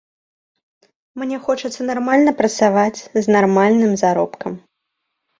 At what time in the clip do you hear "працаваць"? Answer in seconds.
2.39-2.99